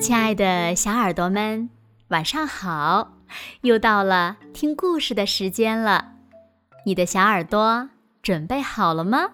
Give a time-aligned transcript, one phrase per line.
[0.00, 1.68] 亲爱的小耳朵们，
[2.08, 3.18] 晚上好！
[3.60, 6.14] 又到了听故事的时间了，
[6.86, 7.90] 你的小耳朵
[8.22, 9.32] 准备好了吗？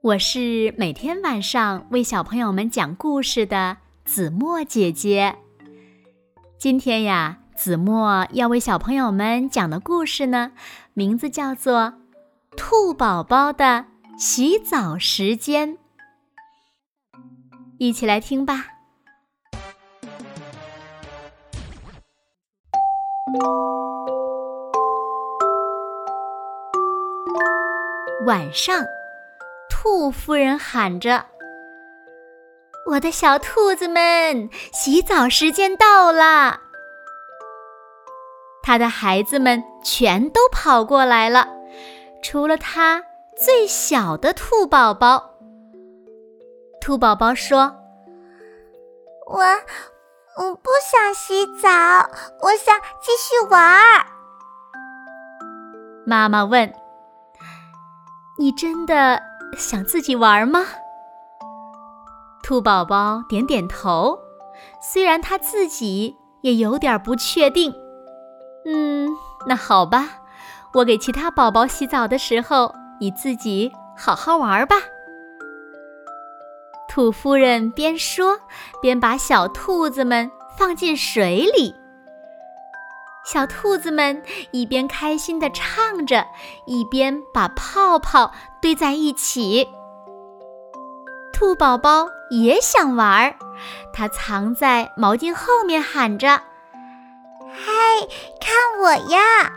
[0.00, 5.36] 我是每天晚上为小朋友们讲故事的子墨姐姐。
[6.56, 10.52] 今天呀，子墨要为小朋友们讲的故事呢，
[10.94, 11.92] 名字叫做
[12.56, 13.84] 《兔宝宝的
[14.16, 15.74] 洗澡时间》，
[17.76, 18.77] 一起来听吧。
[28.26, 28.84] 晚上，
[29.70, 31.24] 兔夫人喊着
[32.90, 36.60] ：“我的小兔子们，洗澡时间到了！”
[38.62, 41.48] 他的孩子们全都跑过来了，
[42.22, 43.02] 除了他
[43.36, 45.34] 最小的兔宝宝。
[46.80, 47.74] 兔宝宝说
[49.26, 49.42] ：“我……”
[50.38, 51.68] 我不想洗澡，
[52.42, 54.06] 我想继续玩儿。
[56.06, 56.72] 妈妈问
[58.38, 59.20] ：“你真的
[59.56, 60.64] 想自己玩吗？”
[62.40, 64.16] 兔宝宝点点头，
[64.80, 67.74] 虽然他自己也有点不确定。
[68.64, 69.08] 嗯，
[69.44, 70.08] 那好吧，
[70.74, 74.76] 我给其他宝宝洗澡的时候，你自己好好玩吧。
[76.88, 78.40] 兔夫人边说
[78.80, 81.74] 边把小兔子们放进水里，
[83.24, 86.26] 小兔子们一边开心地唱着，
[86.66, 89.68] 一边把泡泡堆在一起。
[91.32, 93.36] 兔宝宝也想玩儿，
[93.92, 96.42] 它藏在毛巾后面喊着
[97.52, 97.72] ：“嗨，
[98.40, 99.52] 看我呀！”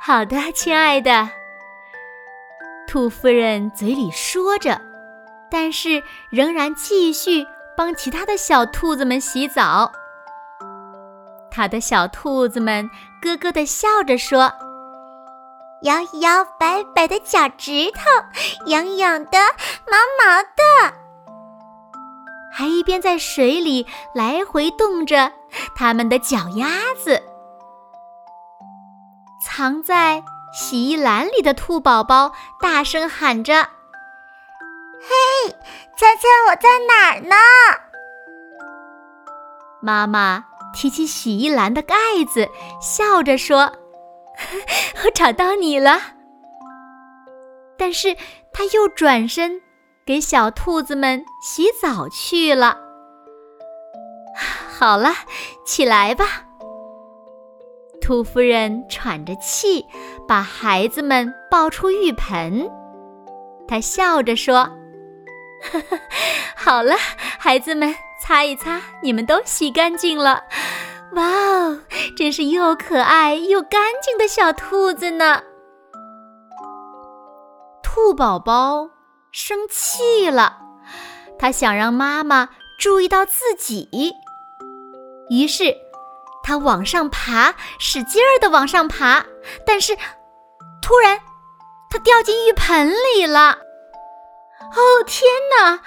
[0.00, 1.28] 好的，亲爱的。
[2.88, 4.87] 兔夫人嘴里说着。
[5.50, 7.46] 但是仍然继续
[7.76, 9.90] 帮其他的小兔子们洗澡。
[11.50, 12.88] 他的小兔子们
[13.20, 14.52] 咯咯地笑着说
[15.82, 18.00] ：“摇一摇摆摆的脚趾头，
[18.66, 19.38] 痒痒的，
[19.86, 20.94] 毛毛的。”
[22.52, 25.32] 还一边在水里来回动着
[25.74, 26.66] 他们的脚丫
[27.02, 27.22] 子。
[29.40, 30.22] 藏在
[30.52, 33.68] 洗衣篮里的兔宝宝大声喊着。
[35.98, 37.34] 猜猜我在哪儿呢？
[39.82, 41.96] 妈妈提起洗衣篮的盖
[42.32, 42.48] 子，
[42.80, 43.72] 笑着说
[45.04, 45.98] ：“我找到你了。”
[47.76, 48.16] 但是
[48.52, 49.60] 他又转身
[50.06, 52.78] 给小兔子们洗澡去了。
[54.78, 55.10] 好了，
[55.66, 56.44] 起来吧。
[58.00, 59.84] 兔夫人喘着气，
[60.28, 62.70] 把孩子们抱出浴盆。
[63.66, 64.77] 她笑着说。
[66.56, 66.94] 好了，
[67.38, 70.42] 孩子们，擦一擦，你们都洗干净了。
[71.12, 71.80] 哇哦，
[72.16, 75.42] 真是又可爱又干净的小兔子呢！
[77.82, 78.90] 兔宝宝
[79.32, 80.58] 生气了，
[81.38, 83.88] 他想让妈妈注意到自己，
[85.30, 85.74] 于是
[86.42, 89.24] 他往上爬，使劲儿的往上爬，
[89.66, 89.96] 但是
[90.82, 91.18] 突然
[91.90, 93.58] 他掉进浴盆里了。
[94.60, 95.80] 哦天哪！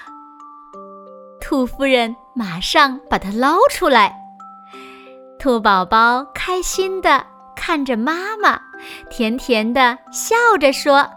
[1.39, 4.15] 兔夫人马上把它捞出来。
[5.37, 8.59] 兔宝宝开心的看着妈妈，
[9.09, 11.07] 甜甜的笑着说：“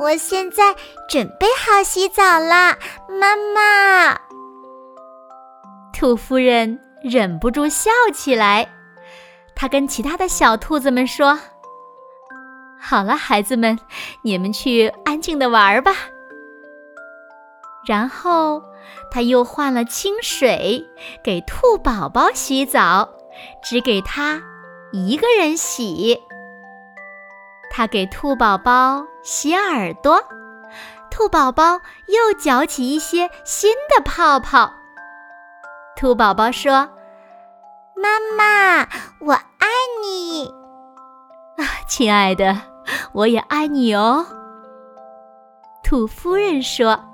[0.00, 0.74] 我现在
[1.08, 2.76] 准备好洗澡啦，
[3.08, 4.18] 妈妈。”
[5.92, 8.68] 兔夫人忍不住笑起来。
[9.54, 11.38] 她跟其他的小兔子们说
[12.78, 13.78] ：“好了，孩子们，
[14.22, 15.92] 你们去安静的玩吧。”
[17.88, 18.62] 然后，
[19.10, 20.86] 他又换了清水
[21.24, 23.08] 给兔宝宝洗澡，
[23.62, 24.42] 只给他
[24.92, 26.22] 一个人洗。
[27.70, 30.22] 他给兔宝宝洗耳朵，
[31.10, 34.70] 兔宝宝又搅起一些新的泡泡。
[35.96, 36.90] 兔宝宝说
[37.96, 38.86] ：“妈妈，
[39.20, 39.66] 我爱
[40.02, 40.52] 你。
[41.56, 42.60] ”啊，亲爱的，
[43.12, 44.26] 我也爱你哦。
[45.82, 47.07] 兔夫人说。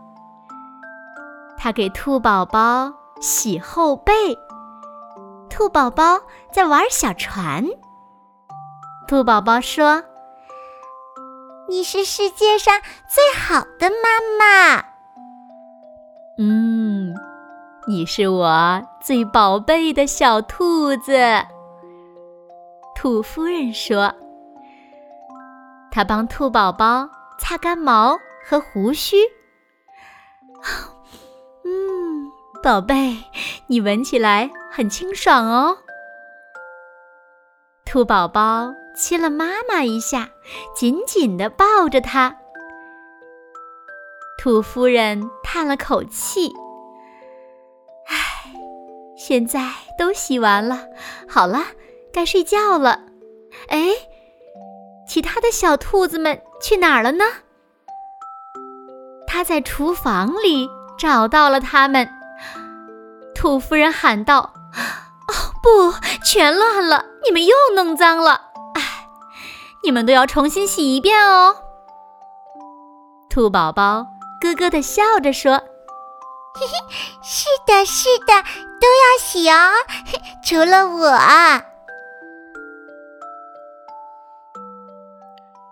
[1.65, 4.13] 他给兔宝宝洗后背，
[5.49, 6.21] 兔宝宝
[6.53, 7.65] 在玩小船。
[9.09, 10.05] 兔宝宝说
[11.67, 14.85] ：“你是世界上最好的妈妈。”
[16.37, 17.15] 嗯，
[17.87, 21.19] 你是我最宝贝的小兔子。
[22.95, 24.13] 兔夫人说
[25.91, 27.09] ：“她帮兔宝宝
[27.39, 29.17] 擦干毛和胡须。”
[32.65, 33.19] 宝贝，
[33.67, 35.77] 你闻起来很清爽哦。
[37.85, 40.31] 兔宝宝亲了妈妈一下，
[40.75, 42.39] 紧紧地抱着她。
[44.39, 46.55] 兔夫人叹了口气
[48.09, 48.51] ：“唉，
[49.15, 50.87] 现在都洗完了，
[51.29, 51.67] 好了，
[52.15, 53.03] 该睡觉了。
[53.69, 53.91] 哎，
[55.07, 57.27] 其他的小兔子们去哪儿了呢？”
[59.29, 60.67] 他在厨房里
[60.97, 62.09] 找到了它们。
[63.45, 64.55] 兔夫人喊道
[65.29, 65.93] ：“哦，不，
[66.25, 67.05] 全乱了！
[67.23, 68.41] 你们又弄脏了。
[68.73, 68.81] 哎，
[69.83, 71.55] 你们都要重新洗一遍哦。”
[73.29, 74.07] 兔宝宝。
[74.41, 75.53] 咯咯的笑着说
[76.57, 76.73] ：“嘿嘿，
[77.23, 78.33] 是的，是的，
[78.81, 79.73] 都要洗哦，
[80.43, 81.11] 除了我。”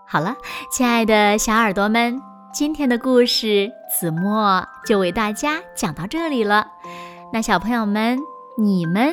[0.05, 0.35] 好了，
[0.71, 2.21] 亲爱的小耳朵们，
[2.53, 6.67] 今天的故事子墨就为大家讲到这里了。
[7.33, 8.19] 那小朋友们，
[8.55, 9.11] 你们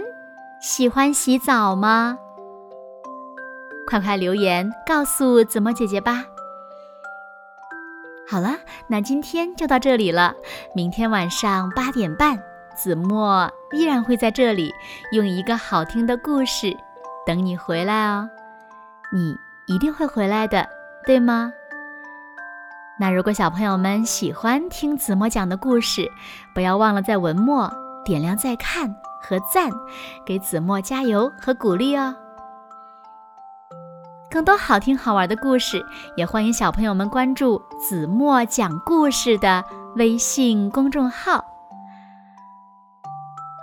[0.61, 2.19] 喜欢洗澡吗？
[3.88, 6.26] 快快留言告诉子墨姐姐吧。
[8.28, 8.58] 好了，
[8.88, 10.34] 那今天就到这里了。
[10.75, 12.38] 明天晚上八点半，
[12.76, 14.70] 子墨依然会在这里，
[15.12, 16.76] 用一个好听的故事
[17.25, 18.28] 等你回来哦。
[19.14, 19.34] 你
[19.64, 20.69] 一定会回来的，
[21.06, 21.50] 对吗？
[22.99, 26.06] 那如果小朋友们喜欢听子墨讲的故事，
[26.55, 27.72] 不要忘了在文末
[28.11, 28.93] 点亮再看
[29.23, 29.71] 和赞，
[30.27, 32.12] 给子墨加油和鼓励哦。
[34.29, 35.81] 更多好听好玩的故事，
[36.17, 39.65] 也欢迎小朋友们关注“子墨讲故事”的
[39.95, 41.45] 微信公众号。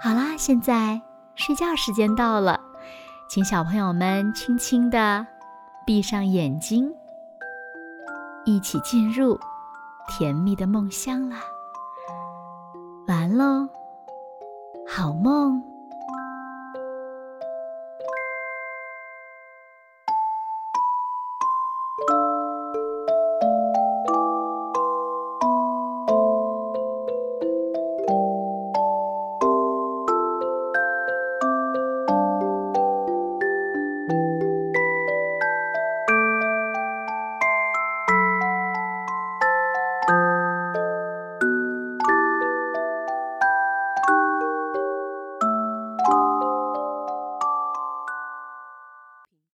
[0.01, 1.01] 好啦，现在
[1.35, 2.57] 睡觉时间到了，
[3.27, 5.27] 请小朋友们轻轻的
[5.85, 6.89] 闭上眼睛，
[8.45, 9.37] 一起进入
[10.07, 11.39] 甜蜜的梦乡啦。
[13.09, 13.67] 完喽，
[14.87, 15.76] 好梦。